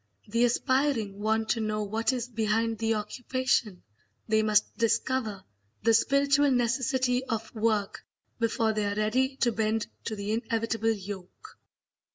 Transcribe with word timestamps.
The 0.29 0.45
aspiring 0.45 1.19
want 1.19 1.49
to 1.49 1.59
know 1.59 1.83
what 1.83 2.11
is 2.11 2.27
behind 2.27 2.79
the 2.79 2.95
occupation; 2.95 3.83
they 4.27 4.41
must 4.41 4.75
discover 4.75 5.43
the 5.83 5.93
spiritual 5.93 6.49
necessity 6.49 7.23
of 7.25 7.53
work 7.53 8.03
before 8.39 8.73
they 8.73 8.87
are 8.91 8.95
ready 8.95 9.35
to 9.35 9.51
bend 9.51 9.85
to 10.05 10.15
the 10.15 10.31
inevitable 10.31 10.89
yoke. 10.93 11.59